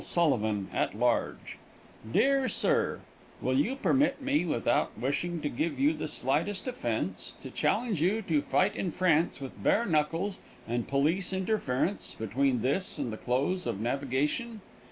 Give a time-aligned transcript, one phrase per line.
[0.03, 1.37] Sullivan, at large:_
[2.11, 3.01] DEAR SIR
[3.39, 8.23] Will you permit me, without wishing to give you the slightest offense, to challenge you
[8.23, 13.67] to fight in France with bare knuckles and police interference, between this and the close
[13.67, 14.61] of navigation?